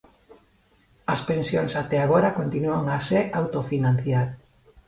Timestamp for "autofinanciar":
3.39-4.27